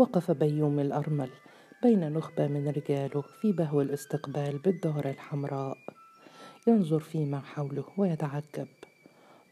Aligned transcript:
وقف 0.00 0.30
بيوم 0.30 0.80
الأرمل 0.80 1.30
بين 1.82 2.12
نخبة 2.12 2.46
من 2.46 2.68
رجاله 2.68 3.22
في 3.22 3.52
بهو 3.52 3.80
الاستقبال 3.80 4.58
بالدار 4.58 5.08
الحمراء. 5.08 5.76
ينظر 6.66 7.00
فيما 7.00 7.40
حوله 7.40 7.84
ويتعجب. 7.98 8.68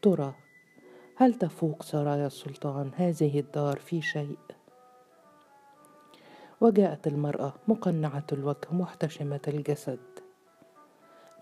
ترى 0.01 0.33
هل 1.15 1.33
تفوق 1.33 1.83
سرايا 1.83 2.27
السلطان 2.27 2.91
هذه 2.95 3.39
الدار 3.39 3.79
في 3.79 4.01
شيء؟ 4.01 4.37
وجاءت 6.61 7.07
المرأة 7.07 7.53
مقنعة 7.67 8.27
الوجه 8.31 8.67
محتشمة 8.71 9.41
الجسد. 9.47 9.99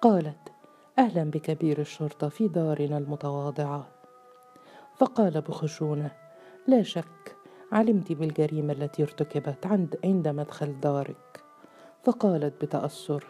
قالت 0.01 0.51
أهلا 0.99 1.23
بكبير 1.23 1.79
الشرطة 1.79 2.29
في 2.29 2.47
دارنا 2.47 2.97
المتواضعة. 2.97 3.87
فقال 4.97 5.41
بخشونة 5.41 6.11
لا 6.67 6.83
شك 6.83 7.36
علمت 7.71 8.11
بالجريمة 8.11 8.73
التي 8.73 9.03
ارتكبت 9.03 9.65
عند 9.65 9.99
عند 10.03 10.27
مدخل 10.27 10.79
دارك. 10.79 11.43
فقالت 12.03 12.65
بتأثر 12.65 13.25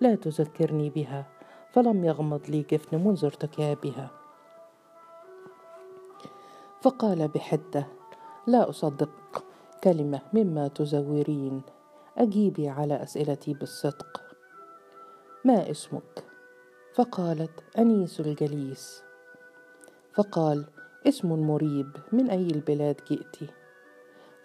لا 0.00 0.14
تذكرني 0.14 0.90
بها 0.90 1.26
فلم 1.72 2.04
يغمض 2.04 2.40
لي 2.48 2.62
جفن 2.62 3.04
منذ 3.04 3.24
ارتكابها. 3.24 4.10
فقال 6.82 7.28
بحدة 7.28 7.86
لا 8.46 8.68
أصدق 8.68 9.44
كلمة 9.84 10.20
مما 10.32 10.68
تزورين 10.68 11.62
أجيبي 12.18 12.68
على 12.68 13.02
أسئلتي 13.02 13.54
بالصدق. 13.54 14.22
ما 15.44 15.70
اسمك؟ 15.70 16.24
فقالت 16.94 17.64
أنيس 17.78 18.20
الجليس. 18.20 19.02
فقال 20.14 20.64
اسم 21.06 21.32
مريب 21.32 21.96
من 22.12 22.30
أي 22.30 22.46
البلاد 22.46 23.00
جئت؟ 23.08 23.50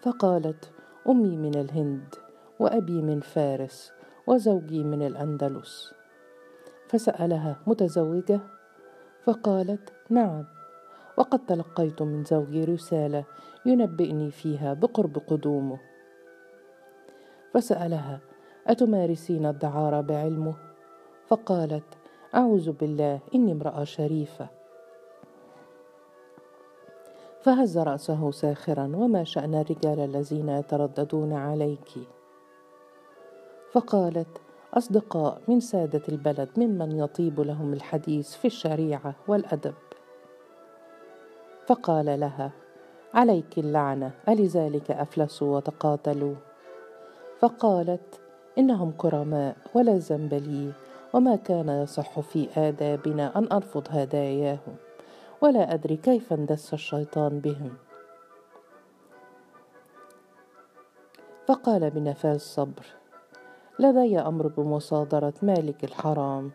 فقالت 0.02 0.70
أمي 1.08 1.36
من 1.36 1.54
الهند 1.54 2.14
وأبي 2.60 3.02
من 3.02 3.20
فارس 3.20 3.92
وزوجي 4.26 4.84
من 4.84 5.06
الأندلس. 5.06 5.94
فسألها 6.88 7.56
متزوجة 7.66 8.40
فقالت 9.24 9.92
نعم. 10.10 10.44
وقد 11.16 11.46
تلقيت 11.46 12.02
من 12.02 12.24
زوجي 12.24 12.64
رسالة 12.64 13.24
ينبئني 13.66 14.30
فيها 14.30 14.74
بقرب 14.74 15.18
قدومه. 15.18 15.80
فسألها 17.54 18.20
أتمارسين 18.66 19.46
الدعارة 19.46 20.00
بعلمه؟ 20.00 20.54
فقالت 21.26 21.84
أعوذ 22.34 22.72
بالله 22.72 23.20
إني 23.34 23.52
امرأة 23.52 23.84
شريفة. 23.84 24.61
فهز 27.42 27.78
رأسه 27.78 28.30
ساخرا 28.30 28.92
وما 28.94 29.24
شأن 29.24 29.54
الرجال 29.54 30.00
الذين 30.00 30.48
يترددون 30.48 31.32
عليك؟ 31.32 31.88
فقالت 33.72 34.40
أصدقاء 34.74 35.40
من 35.48 35.60
سادة 35.60 36.02
البلد 36.08 36.48
ممن 36.56 36.98
يطيب 36.98 37.40
لهم 37.40 37.72
الحديث 37.72 38.34
في 38.34 38.44
الشريعة 38.44 39.14
والأدب. 39.28 39.74
فقال 41.66 42.20
لها 42.20 42.52
عليك 43.14 43.58
اللعنة 43.58 44.10
ألذلك 44.28 44.90
افلسوا 44.90 45.56
وتقاتلوا؟ 45.56 46.34
فقالت 47.38 48.20
إنهم 48.58 48.90
كرماء 48.90 49.56
ولا 49.74 49.98
ذنب 49.98 50.34
لي 50.34 50.72
وما 51.12 51.36
كان 51.36 51.68
يصح 51.68 52.20
في 52.20 52.48
آدابنا 52.56 53.38
أن 53.38 53.52
أرفض 53.52 53.86
هداياهم. 53.90 54.76
ولا 55.42 55.74
أدري 55.74 55.96
كيف 55.96 56.32
اندس 56.32 56.74
الشيطان 56.74 57.40
بهم. 57.40 57.74
فقال 61.46 61.90
بنفاذ 61.90 62.38
صبر 62.38 62.86
لدي 63.78 64.18
أمر 64.18 64.46
بمصادرة 64.46 65.34
مالك 65.42 65.84
الحرام. 65.84 66.50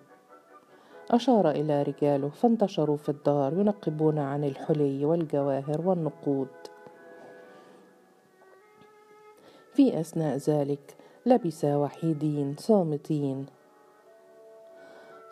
أشار 1.12 1.52
إلى 1.52 1.84
رجاله 1.84 2.30
فانتشروا 2.30 2.97
في 2.97 3.09
الدار 3.09 3.53
ينقبون 3.53 4.20
عن 4.20 4.44
الحلي 4.44 5.06
والجواهر 5.06 5.81
والنقود. 5.81 6.47
في 9.74 10.00
أثناء 10.00 10.38
ذلك 10.38 10.96
لبسا 11.26 11.76
وحيدين 11.76 12.56
صامتين 12.59 13.46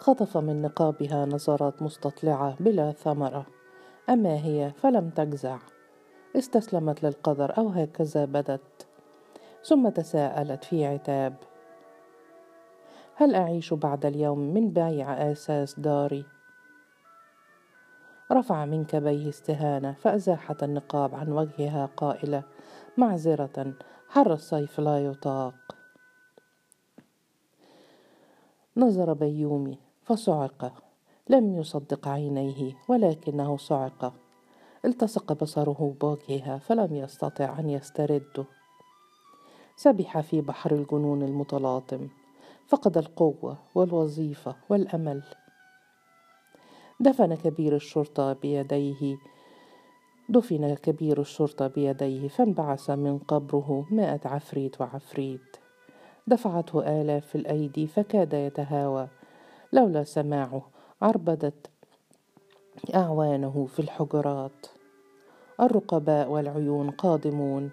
خطف 0.05 0.37
من 0.37 0.61
نقابها 0.61 1.25
نظرات 1.25 1.81
مستطلعة 1.81 2.55
بلا 2.59 2.91
ثمرة. 2.91 3.45
أما 4.09 4.35
هي 4.45 4.71
فلم 4.71 5.09
تجزع. 5.09 5.57
استسلمت 6.35 7.03
للقدر 7.03 7.57
أو 7.57 7.69
هكذا 7.69 8.25
بدت. 8.25 8.87
ثم 9.63 9.89
تساءلت 9.89 10.63
في 10.63 10.85
عتاب. 10.85 11.35
هل 13.15 13.35
أعيش 13.35 13.73
بعد 13.73 14.05
اليوم 14.05 14.39
من 14.39 14.69
بيع 14.69 15.31
أساس 15.31 15.79
داري؟ 15.79 16.25
رفع 18.31 18.65
من 18.65 18.85
كبيه 18.85 19.29
استهانة 19.29 19.93
فأزاحت 19.93 20.63
النقاب 20.63 21.15
عن 21.15 21.31
وجهها 21.31 21.85
قائلة 21.85 22.43
معذرة 22.97 23.73
حر 24.09 24.33
الصيف 24.33 24.79
لا 24.79 25.05
يطاق. 25.05 25.55
نظر 28.77 29.13
بيومي 29.13 29.84
فصعق. 30.05 30.73
لم 31.29 31.55
يصدق 31.55 32.07
عينيه 32.07 32.73
ولكنه 32.87 33.57
صعق. 33.57 34.13
التصق 34.85 35.33
بصره 35.33 35.95
بوجهها 36.01 36.57
فلم 36.57 36.95
يستطع 36.95 37.59
أن 37.59 37.69
يسترده. 37.69 38.45
سبح 39.75 40.19
في 40.19 40.41
بحر 40.41 40.71
الجنون 40.71 41.23
المتلاطم. 41.23 42.07
فقد 42.67 42.97
القوة 42.97 43.57
والوظيفة 43.75 44.55
والأمل. 44.69 45.23
دفن 46.99 47.35
كبير 47.35 47.75
الشرطة 47.75 48.33
بيديه. 48.33 49.17
دفن 50.29 50.73
كبير 50.73 51.21
الشرطة 51.21 51.67
بيديه 51.67 52.27
فانبعث 52.27 52.89
من 52.89 53.17
قبره 53.17 53.85
مائة 53.91 54.21
عفريت 54.25 54.81
وعفريت. 54.81 55.57
دفعته 56.27 57.01
آلاف 57.01 57.35
الأيدي 57.35 57.87
فكاد 57.87 58.33
يتهاوى. 58.33 59.07
لولا 59.75 60.03
سماعه 60.03 60.61
عربدت 61.01 61.69
أعوانه 62.95 63.65
في 63.65 63.79
الحجرات. 63.79 64.65
الرقباء 65.61 66.29
والعيون 66.29 66.89
قادمون 66.89 67.69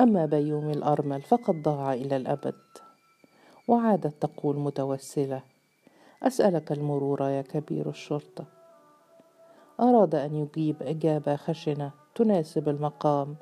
أما 0.00 0.26
بيوم 0.26 0.70
الأرمل 0.70 1.22
فقد 1.22 1.62
ضاع 1.62 1.92
إلى 1.92 2.16
الأبد. 2.16 2.54
وعادت 3.68 4.26
تقول 4.26 4.56
متوسلة 4.56 5.42
أسألك 6.22 6.72
المرور 6.72 7.22
يا 7.22 7.42
كبير 7.42 7.88
الشرطة. 7.88 8.44
أراد 9.80 10.14
أن 10.14 10.34
يجيب 10.34 10.82
إجابة 10.82 11.36
خشنة 11.36 11.90
تناسب 12.14 12.68
المقام. 12.68 13.36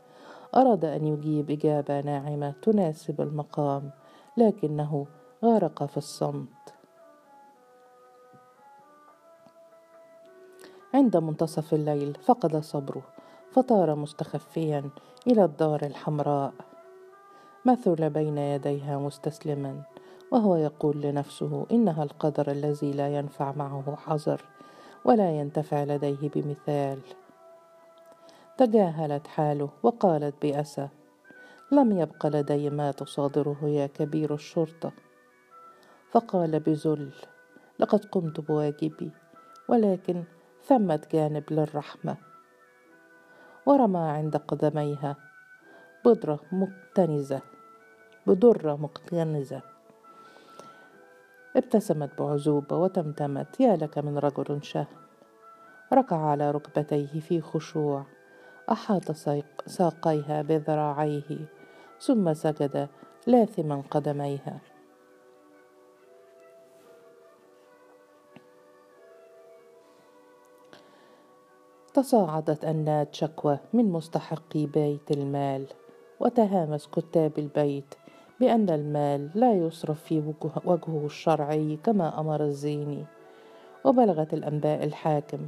أراد 0.54 0.84
أن 0.84 1.06
يجيب 1.06 1.50
إجابة 1.50 2.00
ناعمة 2.00 2.54
تناسب 2.62 3.20
المقام 3.20 3.90
لكنه 4.36 5.06
غرق 5.44 5.84
في 5.84 5.96
الصمت. 5.96 6.81
عند 10.94 11.16
منتصف 11.16 11.74
الليل 11.74 12.18
فقد 12.24 12.56
صبره 12.56 13.02
فطار 13.52 13.94
مستخفيا 13.94 14.90
إلى 15.26 15.44
الدار 15.44 15.82
الحمراء. 15.82 16.52
مثل 17.64 18.10
بين 18.10 18.38
يديها 18.38 18.98
مستسلما 18.98 19.82
وهو 20.30 20.56
يقول 20.56 21.00
لنفسه 21.00 21.66
إنها 21.72 22.02
القدر 22.02 22.50
الذي 22.50 22.92
لا 22.92 23.16
ينفع 23.16 23.52
معه 23.52 23.96
حذر 23.96 24.44
ولا 25.04 25.30
ينتفع 25.30 25.84
لديه 25.84 26.30
بمثال. 26.34 26.98
تجاهلت 28.58 29.26
حاله 29.26 29.68
وقالت 29.82 30.34
بأسى 30.42 30.88
لم 31.72 31.98
يبق 31.98 32.26
لدي 32.26 32.70
ما 32.70 32.90
تصادره 32.90 33.58
يا 33.62 33.86
كبير 33.86 34.34
الشرطة. 34.34 34.92
فقال 36.10 36.60
بذل 36.60 37.12
لقد 37.78 38.04
قمت 38.04 38.40
بواجبي 38.40 39.10
ولكن 39.68 40.24
ثمة 40.64 41.00
جانب 41.12 41.44
للرحمة. 41.50 42.16
ورمى 43.66 44.00
عند 44.00 44.36
قدميها 44.36 45.16
بضرة 46.04 46.40
مكتنزة 46.52 47.40
بدرة 48.26 48.76
مكتنزة. 48.76 49.62
ابتسمت 51.56 52.18
بعزوبة 52.18 52.76
وتمتمت 52.76 53.60
يا 53.60 53.76
لك 53.76 53.98
من 53.98 54.18
رجل 54.18 54.64
شهم 54.64 54.86
ركع 55.92 56.16
على 56.16 56.50
ركبتيه 56.50 57.20
في 57.20 57.40
خشوع 57.40 58.04
أحاط 58.72 59.10
ساقيها 59.66 60.42
بذراعيه 60.42 61.46
ثم 62.00 62.34
سجد 62.34 62.88
لاثما 63.26 63.82
قدميها. 63.90 64.71
تصاعدت 71.94 72.64
أنات 72.64 73.14
شكوى 73.14 73.58
من 73.72 73.92
مستحقي 73.92 74.66
بيت 74.66 75.10
المال 75.10 75.66
وتهامس 76.20 76.86
كتاب 76.86 77.38
البيت 77.38 77.94
بأن 78.40 78.70
المال 78.70 79.30
لا 79.34 79.52
يصرف 79.52 80.02
في 80.02 80.34
وجهه 80.64 81.06
الشرعي 81.06 81.78
كما 81.84 82.20
أمر 82.20 82.44
الزيني. 82.44 83.04
وبلغت 83.84 84.34
الأنباء 84.34 84.84
الحاكم 84.84 85.46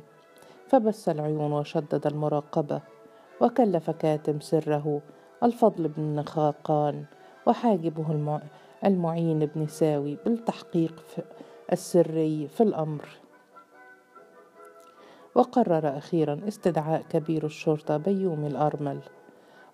فبس 0.68 1.08
العيون 1.08 1.52
وشدد 1.52 2.06
المراقبة 2.06 2.80
وكلف 3.40 3.90
كاتم 3.90 4.40
سره 4.40 5.00
الفضل 5.42 5.88
بن 5.88 6.22
خاقان 6.22 7.04
وحاجبه 7.46 8.40
المعين 8.84 9.38
بن 9.38 9.66
ساوي 9.66 10.18
بالتحقيق 10.24 11.04
السري 11.72 12.48
في 12.48 12.62
الأمر. 12.62 13.23
وقرر 15.34 15.98
أخيرا 15.98 16.40
استدعاء 16.48 17.02
كبير 17.02 17.46
الشرطة 17.46 17.96
بيومي 17.96 18.46
الأرمل 18.46 19.00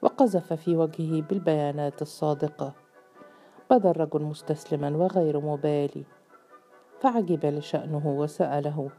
وقذف 0.03 0.53
في 0.53 0.77
وجهه 0.77 1.23
بالبيانات 1.23 2.03
الصادقة. 2.03 2.73
بدا 3.71 3.91
الرجل 3.91 4.23
مستسلما 4.23 4.97
وغير 4.97 5.41
مبالي. 5.41 6.05
فعجب 7.01 7.47
لشأنه 7.47 8.07
وسأله 8.07 8.91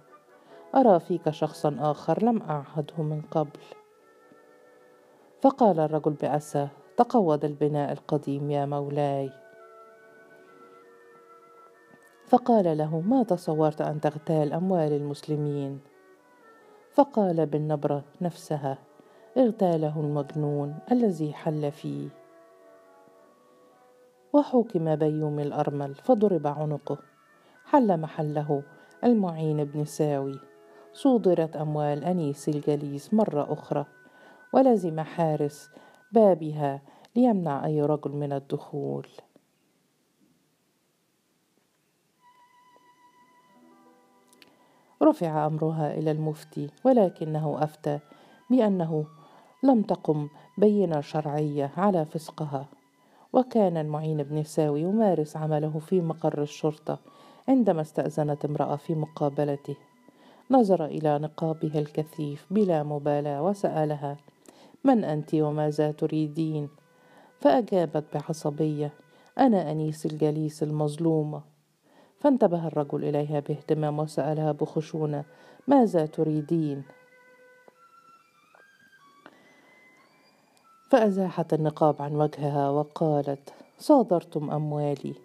أرى 0.75 1.00
فيك 1.00 1.30
شخصا 1.30 1.78
آخر 1.80 2.24
لم 2.24 2.42
أعهده 2.42 3.04
من 3.04 3.22
قبل. 3.22 3.60
فقال 5.42 5.80
الرجل 5.80 6.12
بأسى 6.12 6.68
تقوض 6.98 7.46
البناء 7.46 7.92
القديم 7.92 8.52
يا 8.52 8.66
مولاي. 8.66 9.31
فقال 12.28 12.78
له 12.78 13.00
ما 13.00 13.24
تصورت 13.24 13.81
أن 13.81 14.02
تغتال 14.02 14.54
أموال 14.54 14.94
المسلمين؟ 14.94 15.90
فقال 16.93 17.45
بالنبرة 17.45 18.03
نفسها 18.21 18.77
اغتاله 19.38 19.99
المجنون 19.99 20.79
الذي 20.91 21.33
حل 21.33 21.71
فيه. 21.71 22.09
وحكم 24.33 24.95
بيوم 24.95 25.39
الأرمل 25.39 25.95
فضرب 25.95 26.47
عنقه. 26.47 26.97
حل 27.65 27.99
محله 27.99 28.63
المعين 29.03 29.63
بن 29.63 29.85
ساوي. 29.85 30.39
صودرت 30.93 31.55
أموال 31.55 32.03
أنيس 32.03 32.49
الجليس 32.49 33.13
مرة 33.13 33.53
أخرى. 33.53 33.85
ولزم 34.53 34.99
حارس 34.99 35.69
بابها 36.11 36.81
ليمنع 37.15 37.65
أي 37.65 37.81
رجل 37.81 38.11
من 38.11 38.33
الدخول. 38.33 39.07
رفع 45.03 45.45
أمرها 45.45 45.94
إلى 45.94 46.12
المفتي 46.12 46.69
ولكنه 46.86 47.63
أفتى 47.63 48.00
بأنه 48.50 49.06
لم 49.63 49.81
تقم 49.81 50.27
بينة 50.57 51.01
شرعية 51.01 51.71
على 51.77 52.06
فسقها. 52.06 52.65
وكان 53.33 53.77
المعين 53.77 54.24
بن 54.24 54.44
ساوي 54.44 54.81
يمارس 54.81 55.38
عمله 55.38 55.80
في 55.80 56.01
مقر 56.01 56.42
الشرطة 56.42 57.00
عندما 57.48 57.81
استأذنت 57.81 58.45
امرأة 58.45 58.75
في 58.75 58.95
مقابلته. 58.95 59.75
نظر 60.51 60.86
إلى 60.86 61.19
نقابها 61.19 61.80
الكثيف 61.80 62.48
بلا 62.51 62.83
مبالاة 62.83 63.44
وسألها 63.44 64.18
من 64.83 65.03
أنت 65.03 65.36
وماذا 65.36 65.92
تريدين 65.92 66.69
فأجابت 67.39 68.03
بعصبية 68.13 68.94
أنا 69.38 69.71
أنيس 69.71 70.06
الجليس 70.06 70.63
المظلومة 70.63 71.42
فانتبه 72.21 72.68
الرجل 72.68 73.03
إليها 73.03 73.39
باهتمام 73.39 74.00
وسألها 74.00 74.51
بخشونة 74.51 75.23
ماذا 75.68 76.06
تريدين؟ 76.06 76.83
فأزاحت 80.89 81.53
النقاب 81.53 82.01
عن 82.01 82.15
وجهها 82.15 82.69
وقالت 82.69 83.53
صادرتم 83.77 84.51
أموالي. 84.51 85.15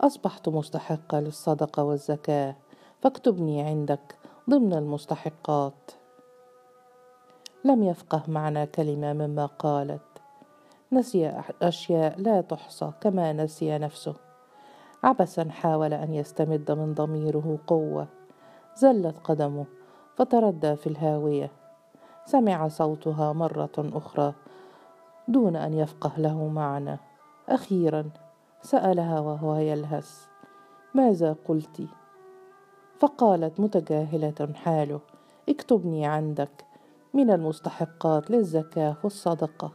أصبحت 0.00 0.48
مستحقة 0.48 1.20
للصدقة 1.20 1.84
والزكاة. 1.84 2.56
فاكتبني 3.02 3.62
عندك 3.62 4.16
ضمن 4.50 4.72
المستحقات. 4.72 5.90
لم 7.64 7.82
يفقه 7.82 8.22
معنى 8.28 8.66
كلمة 8.66 9.12
مما 9.12 9.46
قالت. 9.46 10.02
نسي 10.92 11.42
أشياء 11.62 12.20
لا 12.20 12.40
تحصى 12.40 12.92
كما 13.00 13.32
نسي 13.32 13.78
نفسه. 13.78 14.31
عبثا 15.04 15.50
حاول 15.50 15.92
أن 15.92 16.14
يستمد 16.14 16.70
من 16.70 16.94
ضميره 16.94 17.58
قوة. 17.66 18.08
زلت 18.74 19.18
قدمه 19.24 19.66
فتردى 20.16 20.76
في 20.76 20.86
الهاوية. 20.86 21.50
سمع 22.24 22.68
صوتها 22.68 23.32
مرة 23.32 23.72
أخرى 23.78 24.34
دون 25.28 25.56
أن 25.56 25.74
يفقه 25.74 26.12
له 26.18 26.48
معنى. 26.48 26.98
أخيرا 27.48 28.10
سألها 28.60 29.20
وهو 29.20 29.56
يلهث 29.56 30.26
ماذا 30.94 31.36
قلت؟ 31.48 31.82
فقالت 32.98 33.60
متجاهلة 33.60 34.48
حاله 34.54 35.00
اكتبني 35.48 36.06
عندك 36.06 36.64
من 37.14 37.30
المستحقات 37.30 38.30
للزكاة 38.30 38.96
والصدقة. 39.04 39.72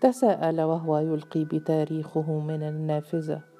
تساءل 0.00 0.60
وهو 0.60 0.98
يلقي 0.98 1.44
بتاريخه 1.44 2.40
من 2.40 2.62
النافذة. 2.62 3.53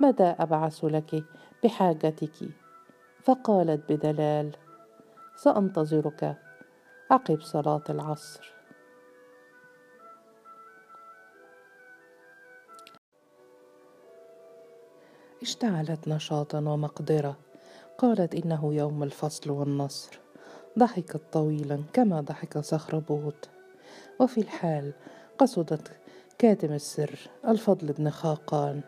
متى 0.00 0.34
أبعث 0.38 0.84
لك 0.84 1.24
بحاجتك؟ 1.64 2.48
فقالت 3.22 3.92
بدلال 3.92 4.56
سأنتظرك. 5.36 6.36
عقب 7.10 7.40
صلاة 7.40 7.82
العصر. 7.90 8.52
اشتعلت 15.42 16.08
نشاطا 16.08 16.58
ومقدرة. 16.58 17.36
قالت 17.98 18.34
إنه 18.34 18.74
يوم 18.74 19.02
الفصل 19.02 19.50
والنصر. 19.50 20.18
ضحكت 20.78 21.20
طويلا 21.32 21.82
كما 21.92 22.20
ضحك 22.20 22.58
صخربوط 22.58 23.48
وفي 24.20 24.40
الحال 24.40 24.92
قصدت 25.38 25.92
كاتم 26.38 26.72
السر 26.72 27.30
الفضل 27.48 27.92
بن 27.92 28.10
خاقان. 28.10 28.80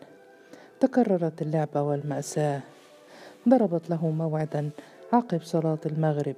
تكررت 0.83 1.43
اللعبة 1.43 1.83
والمأساة. 1.83 2.61
ضربت 3.49 3.91
له 3.91 4.11
موعدا 4.11 4.71
عقب 5.13 5.43
صلاة 5.43 5.79
المغرب. 5.87 6.37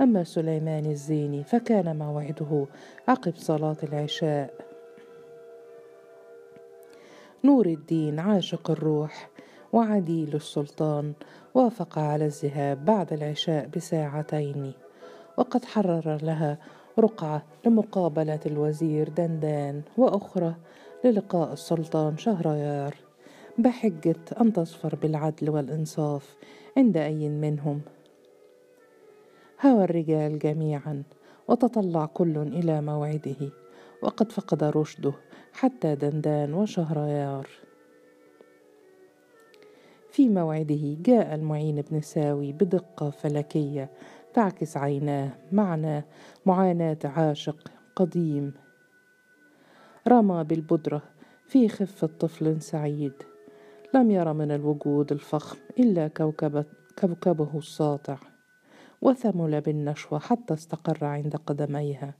أما 0.00 0.24
سليمان 0.24 0.86
الزيني 0.86 1.44
فكان 1.44 1.98
موعده 1.98 2.66
عقب 3.08 3.34
صلاة 3.36 3.76
العشاء. 3.82 4.54
نور 7.44 7.66
الدين 7.66 8.18
عاشق 8.18 8.70
الروح 8.70 9.28
وعديل 9.72 10.34
السلطان 10.34 11.12
وافق 11.54 11.98
على 11.98 12.26
الذهاب 12.26 12.84
بعد 12.84 13.12
العشاء 13.12 13.66
بساعتين. 13.76 14.72
وقد 15.36 15.64
حرر 15.64 16.18
لها 16.22 16.58
رقعة 16.98 17.42
لمقابلة 17.66 18.40
الوزير 18.46 19.08
دندان 19.08 19.82
وأخرى 19.96 20.54
للقاء 21.04 21.52
السلطان 21.52 22.16
شهريار. 22.16 23.03
بحجة 23.58 24.20
أن 24.40 24.52
تصفر 24.52 24.94
بالعدل 24.94 25.50
والإنصاف 25.50 26.36
عند 26.76 26.96
أي 26.96 27.28
منهم. 27.28 27.80
هوى 29.64 29.84
الرجال 29.84 30.38
جميعا 30.38 31.02
وتطلع 31.48 32.06
كل 32.06 32.38
إلى 32.38 32.80
موعده 32.80 33.50
وقد 34.02 34.32
فقد 34.32 34.64
رشده 34.64 35.12
حتى 35.52 35.94
دندان 35.94 36.54
وشهريار. 36.54 37.48
في 40.10 40.28
موعده 40.28 40.96
جاء 41.00 41.34
المعين 41.34 41.82
بن 41.90 42.00
ساوي 42.00 42.52
بدقة 42.52 43.10
فلكية 43.10 43.90
تعكس 44.34 44.76
عيناه 44.76 45.30
معنى 45.52 46.04
معاناة 46.46 46.98
عاشق 47.04 47.70
قديم. 47.96 48.54
رمى 50.08 50.44
بالبدرة 50.44 51.02
في 51.46 51.68
خفة 51.68 52.06
طفل 52.06 52.62
سعيد. 52.62 53.33
لم 53.94 54.10
ير 54.10 54.32
من 54.32 54.50
الوجود 54.50 55.12
الفخم 55.12 55.56
إلا 55.78 56.08
كوكب 56.08 56.64
كوكبه 56.98 57.58
الساطع 57.58 58.18
وثمل 59.02 59.60
بالنشوة 59.60 60.18
حتى 60.18 60.54
استقر 60.54 61.04
عند 61.04 61.36
قدميها. 61.36 62.14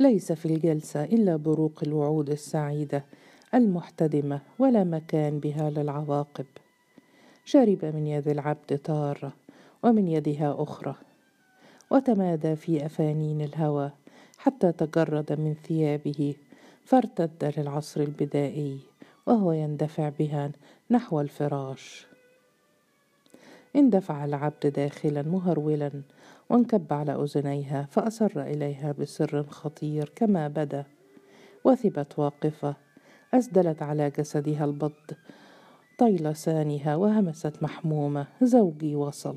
ليس 0.00 0.32
في 0.32 0.46
الجلسة 0.46 1.04
إلا 1.04 1.36
بروق 1.36 1.80
الوعود 1.82 2.30
السعيدة 2.30 3.04
المحتدمة 3.54 4.40
ولا 4.58 4.84
مكان 4.84 5.40
بها 5.40 5.70
للعواقب. 5.70 6.46
شرب 7.44 7.84
من 7.84 8.06
يد 8.06 8.28
العبد 8.28 8.78
تارة 8.78 9.32
ومن 9.82 10.08
يدها 10.08 10.56
أخرى 10.58 10.94
وتمادى 11.90 12.56
في 12.56 12.86
أفانين 12.86 13.40
الهوى 13.40 13.92
حتى 14.38 14.72
تجرد 14.72 15.32
من 15.32 15.54
ثيابه 15.54 16.34
فارتد 16.88 17.52
للعصر 17.56 18.00
البدائي 18.00 18.78
وهو 19.26 19.52
يندفع 19.52 20.08
بها 20.08 20.50
نحو 20.90 21.20
الفراش. 21.20 22.06
اندفع 23.76 24.24
العبد 24.24 24.66
داخلا 24.66 25.22
مهرولا 25.22 25.90
وانكب 26.50 26.92
على 26.92 27.12
أذنيها 27.14 27.88
فأسر 27.90 28.42
إليها 28.42 28.92
بسر 28.92 29.42
خطير 29.42 30.12
كما 30.16 30.48
بدا. 30.48 30.84
وثبت 31.64 32.18
واقفة 32.18 32.76
أسدلت 33.34 33.82
على 33.82 34.10
جسدها 34.10 34.64
البض 34.64 34.92
طيل 35.98 36.28
لسانها 36.28 36.96
وهمست 36.96 37.62
محمومة 37.62 38.26
زوجي 38.42 38.96
وصل. 38.96 39.36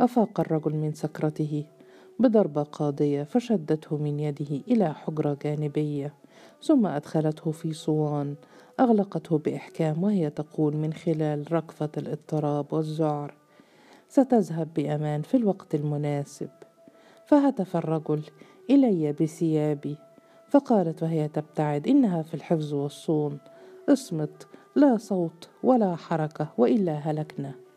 أفاق 0.00 0.40
الرجل 0.40 0.72
من 0.72 0.92
سكرته 0.92 1.64
بضربة 2.18 2.62
قاضية 2.62 3.22
فشدته 3.22 3.96
من 3.96 4.20
يده 4.20 4.60
إلى 4.68 4.94
حجرة 4.94 5.38
جانبية 5.42 6.14
ثم 6.62 6.86
أدخلته 6.86 7.50
في 7.50 7.72
صوان 7.72 8.34
أغلقته 8.80 9.38
بإحكام 9.38 10.04
وهي 10.04 10.30
تقول 10.30 10.76
من 10.76 10.92
خلال 10.92 11.52
رقفة 11.52 11.90
الاضطراب 11.96 12.72
والذعر 12.72 13.34
ستذهب 14.08 14.74
بأمان 14.74 15.22
في 15.22 15.36
الوقت 15.36 15.74
المناسب. 15.74 16.48
فهتف 17.26 17.76
الرجل 17.76 18.22
إلي 18.70 19.12
بثيابي 19.12 19.96
فقالت 20.48 21.02
وهي 21.02 21.28
تبتعد 21.28 21.88
إنها 21.88 22.22
في 22.22 22.34
الحفظ 22.34 22.74
والصون 22.74 23.38
اصمت 23.88 24.46
لا 24.76 24.96
صوت 24.96 25.48
ولا 25.62 25.96
حركة 25.96 26.48
وإلا 26.58 26.94
هلكنا. 26.94 27.67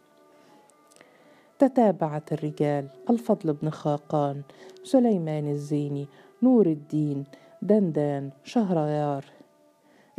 تتابعت 1.61 2.33
الرجال 2.33 2.87
الفضل 3.09 3.53
بن 3.53 3.69
خاقان 3.69 4.41
سليمان 4.83 5.51
الزيني 5.51 6.07
نور 6.43 6.65
الدين 6.65 7.23
دندان 7.61 8.31
شهريار. 8.43 9.25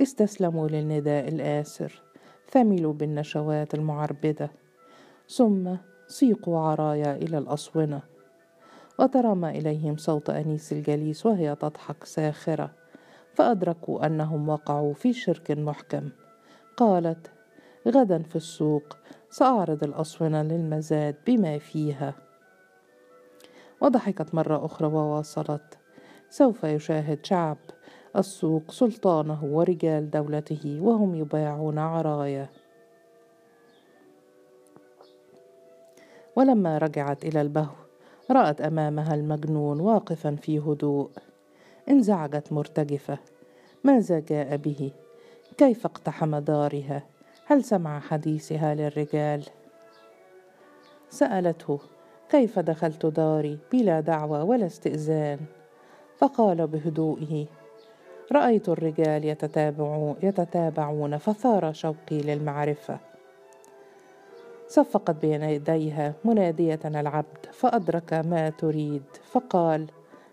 استسلموا 0.00 0.68
للنداء 0.68 1.28
الآسر 1.28 2.02
ثملوا 2.50 2.92
بالنشوات 2.92 3.74
المعربدة. 3.74 4.50
ثم 5.28 5.74
سيقوا 6.08 6.58
عرايا 6.58 7.16
إلى 7.16 7.38
الأصونة. 7.38 8.02
وترمى 8.98 9.50
إليهم 9.50 9.96
صوت 9.96 10.30
أنيس 10.30 10.72
الجليس 10.72 11.26
وهي 11.26 11.54
تضحك 11.54 12.04
ساخرة. 12.04 12.70
فأدركوا 13.34 14.06
أنهم 14.06 14.48
وقعوا 14.48 14.94
في 14.94 15.12
شرك 15.12 15.50
محكم. 15.50 16.08
قالت 16.76 17.30
غدا 17.88 18.22
في 18.22 18.36
السوق 18.36 19.01
سأعرض 19.32 19.84
الأصونة 19.84 20.42
للمزاد 20.42 21.16
بما 21.26 21.58
فيها. 21.58 22.14
وضحكت 23.80 24.34
مرة 24.34 24.64
أخرى 24.64 24.88
وواصلت. 24.88 25.78
سوف 26.30 26.64
يشاهد 26.64 27.26
شعب 27.26 27.56
السوق 28.16 28.70
سلطانه 28.70 29.44
ورجال 29.44 30.10
دولته 30.10 30.78
وهم 30.82 31.14
يبايعون 31.14 31.78
عرايا. 31.78 32.48
ولما 36.36 36.78
رجعت 36.78 37.24
إلى 37.24 37.40
البهو 37.40 37.74
رأت 38.30 38.60
أمامها 38.60 39.14
المجنون 39.14 39.80
واقفا 39.80 40.36
في 40.36 40.58
هدوء. 40.58 41.10
انزعجت 41.88 42.52
مرتجفة. 42.52 43.18
ماذا 43.84 44.20
جاء 44.20 44.56
به؟ 44.56 44.92
كيف 45.58 45.86
اقتحم 45.86 46.38
دارها؟ 46.38 47.11
هل 47.52 47.64
سمع 47.64 48.00
حديثها 48.00 48.74
للرجال؟ 48.74 49.44
سألته 51.08 51.78
كيف 52.30 52.58
دخلت 52.58 53.06
داري 53.06 53.58
بلا 53.72 54.00
دعوة 54.00 54.44
ولا 54.44 54.66
استئذان؟ 54.66 55.38
فقال 56.16 56.66
بهدوئه 56.66 57.46
رأيت 58.32 58.68
الرجال 58.68 59.24
يتتابعون, 59.24 60.16
يتتابعون 60.22 61.18
فثار 61.18 61.72
شوقي 61.72 62.18
للمعرفة. 62.18 62.98
صفقت 64.68 65.16
بين 65.16 65.42
يديها 65.42 66.14
منادية 66.24 66.80
العبد 66.84 67.46
فأدرك 67.52 68.12
ما 68.12 68.50
تريد 68.50 69.02
فقال 69.24 69.86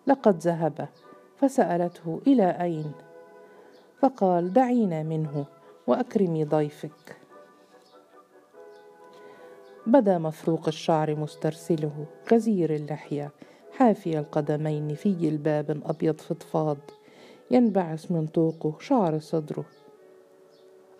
لقد 0.07 0.37
ذهب. 0.37 0.87
فسألته 1.37 2.21
إلى 2.27 2.49
أين؟ 2.61 2.91
فقال 3.97 4.53
دعينا 4.53 5.03
منه. 5.03 5.45
وأكرمي 5.89 6.43
ضيفك. 6.43 7.17
بدا 9.87 10.17
مفروق 10.17 10.67
الشعر 10.67 11.15
مسترسله 11.15 12.05
غزير 12.31 12.75
اللحية 12.75 13.31
حافي 13.71 14.19
القدمين 14.19 14.95
في 14.95 15.13
جلباب 15.13 15.81
أبيض 15.85 16.21
فضفاض 16.21 16.77
ينبعث 17.51 18.11
من 18.11 18.27
طوقه 18.27 18.75
شعر 18.79 19.19
صدره. 19.19 19.65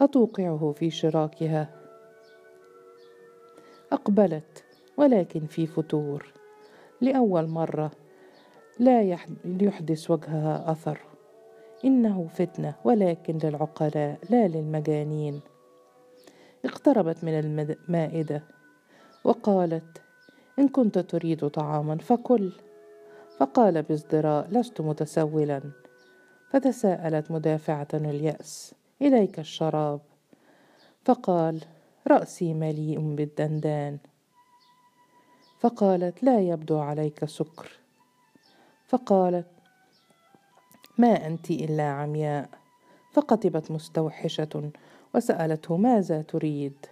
أتوقعه 0.01 0.73
في 0.77 0.89
شراكها. 0.89 1.69
أقبلت 3.91 4.63
ولكن 4.97 5.45
في 5.45 5.67
فتور. 5.67 6.33
لأول 7.01 7.47
مرة 7.47 7.91
لا 8.79 9.01
يحدث 9.45 10.11
وجهها 10.11 10.71
أثر. 10.71 11.08
إنه 11.85 12.27
فتنة 12.33 12.75
ولكن 12.83 13.37
للعقلاء 13.43 14.19
لا 14.29 14.47
للمجانين. 14.47 15.41
اقتربت 16.65 17.23
من 17.23 17.39
المائدة 17.39 18.43
وقالت 19.23 20.01
إن 20.59 20.67
كنت 20.67 20.99
تريد 20.99 21.47
طعاما 21.47 21.97
فكل. 21.97 22.51
فقال 23.37 23.83
بازدراء 23.83 24.47
لست 24.51 24.81
متسولا. 24.81 25.61
فتساءلت 26.49 27.31
مدافعة 27.31 27.87
اليأس 27.93 28.75
إليك 29.01 29.39
الشراب. 29.39 29.99
فقال 31.05 31.61
رأسي 32.07 32.53
مليء 32.53 33.15
بالدندان. 33.15 33.97
فقالت 35.59 36.23
لا 36.23 36.39
يبدو 36.39 36.79
عليك 36.79 37.25
سكر. 37.25 37.71
فقالت 38.87 39.47
ما 40.99 41.27
أنت 41.27 41.51
إلا 41.51 41.83
عمياء. 41.83 42.49
فقتبت 43.11 43.71
مستوحشة 43.71 44.71
وسألته 45.15 45.77
ماذا 45.77 46.21
تريد. 46.21 46.85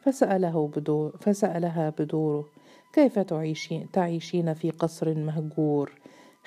فسأله 0.00 0.70
بدور 0.76 1.16
فسألها 1.20 1.90
بدوره 1.98 2.44
كيف 2.92 3.18
تعيشين, 3.18 3.90
تعيشين 3.90 4.54
في 4.54 4.70
قصر 4.70 5.14
مهجور 5.14 5.92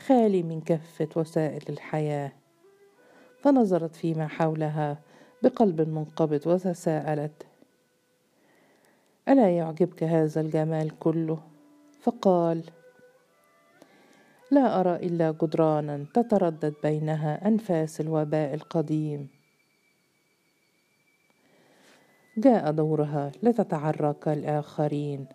خالي 0.05 0.43
من 0.43 0.62
كافة 0.62 1.09
وسائل 1.15 1.63
الحياة؟ 1.69 2.31
فنظرت 3.41 3.95
فيما 3.95 4.27
حولها 4.27 4.97
بقلب 5.43 5.81
منقبض 5.81 6.47
وتساءلت. 6.47 7.45
ألا 9.29 9.57
يعجبك 9.57 10.03
هذا 10.03 10.41
الجمال 10.41 11.00
كله؟ 11.00 11.39
فقال 12.01 12.63
لا 14.53 14.79
أرى 14.79 14.95
إلا 14.95 15.31
جدرانا 15.31 16.05
تتردد 16.13 16.74
بينها 16.83 17.48
أنفاس 17.48 18.01
الوباء 18.01 18.53
القديم. 18.53 19.27
جاء 22.38 22.72
دورها 22.72 23.31
لتتعرى 23.43 24.13
كالآخرين 24.22 25.25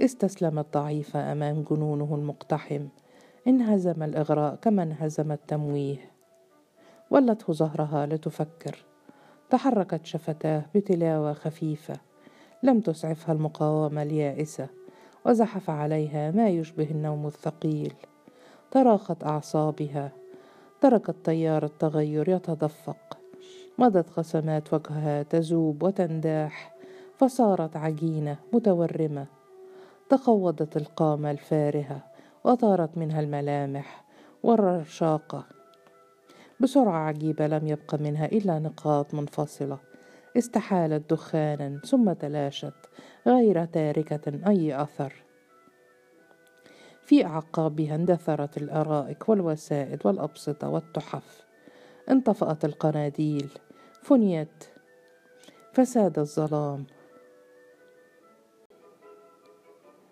استسلمت 0.00 0.66
ضعيفة 0.74 1.32
أمام 1.32 1.62
جنونه 1.70 2.14
المقتحم. 2.14 2.86
انهزم 3.46 4.02
الإغراء 4.02 4.54
كما 4.54 4.82
انهزم 4.82 5.32
التمويه. 5.32 6.10
ولته 7.10 7.52
ظهرها 7.52 8.06
لتفكر. 8.06 8.84
تحركت 9.50 10.06
شفتاه 10.06 10.64
بتلاوة 10.74 11.32
خفيفة. 11.32 11.94
لم 12.62 12.80
تسعفها 12.80 13.32
المقاومة 13.34 14.02
اليائسة. 14.02 14.68
وزحف 15.26 15.70
عليها 15.70 16.30
ما 16.30 16.48
يشبه 16.48 16.90
النوم 16.90 17.26
الثقيل. 17.26 17.94
تراخت 18.72 19.24
أعصابها. 19.24 20.12
تركت 20.80 21.16
تيار 21.24 21.64
التغير 21.64 22.28
يتدفق. 22.28 23.18
مضت 23.78 24.10
قسمات 24.10 24.74
وجهها 24.74 25.22
تذوب 25.22 25.82
وتنداح. 25.82 26.74
فصارت 27.16 27.76
عجينة 27.76 28.36
متورمة. 28.52 29.26
تقوضت 30.08 30.76
القامة 30.76 31.30
الفارهة. 31.30 32.00
وطارت 32.44 32.98
منها 32.98 33.20
الملامح 33.20 34.04
والرشاقة. 34.42 35.44
بسرعة 36.60 36.98
عجيبة 36.98 37.46
لم 37.46 37.68
يبق 37.68 37.94
منها 37.94 38.26
إلا 38.26 38.58
نقاط 38.58 39.14
منفصلة. 39.14 39.78
استحالت 40.38 41.10
دخانا 41.10 41.80
ثم 41.84 42.12
تلاشت 42.12 42.74
غير 43.26 43.64
تاركة 43.64 44.48
أي 44.48 44.82
أثر. 44.82 45.31
في 47.04 47.26
أعقابها 47.26 47.94
اندثرت 47.94 48.56
الأرائك 48.56 49.28
والوسائد 49.28 50.06
والأبسطة 50.06 50.68
والتحف. 50.68 51.46
انطفأت 52.10 52.64
القناديل 52.64 53.50
فنيت 54.02 54.64
فساد 55.72 56.18
الظلام. 56.18 56.86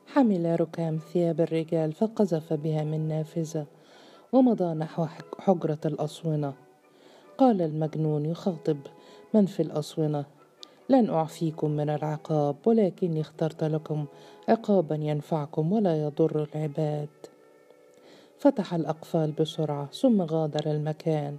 حمل 0.07 0.61
ركام 0.61 0.99
ثياب 1.13 1.41
الرجال 1.41 1.93
فقذف 1.93 2.53
بها 2.53 2.85
من 2.85 3.09
نافذة 3.09 3.67
ومضى 4.33 4.75
نحو 4.75 5.07
حجرة 5.39 5.81
الأصونة. 5.85 6.55
قال 7.39 7.63
المجنون 7.63 8.27
يخاطب 8.27 8.79
من 9.35 9.47
في 9.47 9.63
الأصونة؟ 9.63 10.40
لن 10.91 11.11
أعفيكم 11.11 11.71
من 11.71 11.91
العقاب 11.91 12.57
ولكني 12.67 13.21
اخترت 13.21 13.65
لكم 13.65 14.07
عقابا 14.49 14.95
ينفعكم 14.95 15.73
ولا 15.73 16.03
يضر 16.03 16.49
العباد. 16.55 17.09
فتح 18.39 18.75
الأقفال 18.75 19.33
بسرعة 19.33 19.87
ثم 19.87 20.23
غادر 20.23 20.71
المكان. 20.71 21.39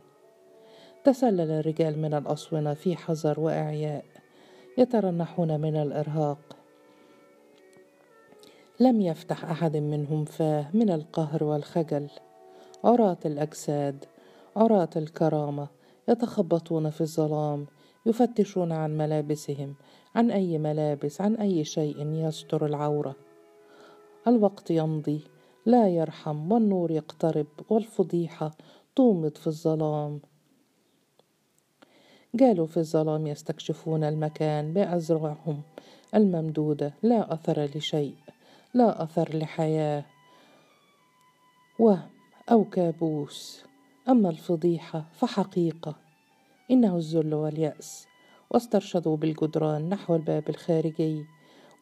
تسلل 1.04 1.52
الرجال 1.52 2.00
من 2.00 2.14
الأسونة 2.14 2.74
في 2.74 2.96
حذر 2.96 3.40
وإعياء 3.40 4.06
يترنحون 4.78 5.60
من 5.60 5.76
الإرهاق. 5.76 6.58
لم 8.80 9.02
يفتح 9.02 9.46
أحد 9.46 9.78
منهم 9.78 10.26
فاه 10.26 10.66
من 10.74 10.90
القهر 10.90 11.44
والخجل. 11.44 12.08
عراة 12.84 13.18
الأجساد 13.26 14.06
عراة 14.56 14.90
الكرامة 14.96 15.68
يتخبطون 16.08 16.90
في 16.90 17.02
الظلام 17.02 17.66
يفتشون 18.06 18.72
عن 18.72 18.98
ملابسهم 18.98 19.76
عن 20.16 20.32
أي 20.32 20.58
ملابس 20.58 21.22
عن 21.22 21.36
أي 21.36 21.64
شيء 21.64 22.08
يستر 22.08 22.66
العورة. 22.66 23.16
الوقت 24.28 24.72
يمضي 24.72 25.22
لا 25.66 25.90
يرحم 25.90 26.52
والنور 26.52 26.92
يقترب 26.92 27.48
والفضيحة 27.70 28.52
تومض 28.96 29.38
في 29.38 29.48
الظلام. 29.48 30.22
جالوا 32.36 32.68
في 32.68 32.78
الظلام 32.78 33.28
يستكشفون 33.28 34.04
المكان 34.04 34.74
بأزرعهم. 34.74 35.62
الممدودة 36.16 36.94
لا 37.04 37.34
أثر 37.34 37.64
لشيء 37.76 38.16
لا 38.74 39.04
أثر 39.04 39.38
لحياة. 39.38 40.06
وهم 41.80 42.10
أو 42.52 42.64
كابوس. 42.64 43.64
أما 44.10 44.30
الفضيحة 44.30 45.06
فحقيقة. 45.14 46.11
إنه 46.72 46.98
الذل 46.98 47.34
واليأس. 47.34 48.08
واسترشدوا 48.52 49.18
بالجدران 49.18 49.90
نحو 49.90 50.16
الباب 50.16 50.50
الخارجي. 50.50 51.26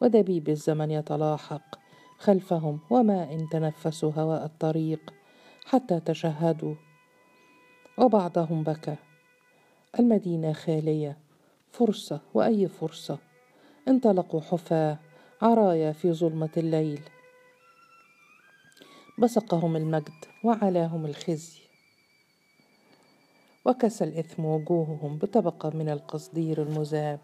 ودبيب 0.02 0.48
الزمن 0.48 0.90
يتلاحق. 0.90 1.78
خلفهم 2.18 2.80
وما 2.90 3.32
إن 3.32 3.48
تنفسوا 3.48 4.12
هواء 4.16 4.44
الطريق. 4.44 5.14
حتى 5.64 6.00
تشهدوا. 6.00 6.74
وبعضهم 7.98 8.62
بكى. 8.62 8.96
المدينة 9.98 10.52
خالية. 10.52 11.18
فرصة 11.70 12.20
وأي 12.34 12.68
فرصة؟ 12.68 13.18
انطلقوا 13.88 14.40
حفاة. 14.40 14.98
عرايا 15.42 15.92
في 15.92 16.12
ظلمة 16.12 16.50
الليل. 16.56 17.00
بصقهم 19.18 19.76
المجد 19.76 20.24
وعلاهم 20.44 21.06
الخزي. 21.06 21.59
وكسى 23.64 24.04
الإثم 24.04 24.44
وجوههم 24.44 25.18
بطبقة 25.18 25.70
من 25.70 25.88
القصدير 25.88 26.62
المذاب. 26.62 27.20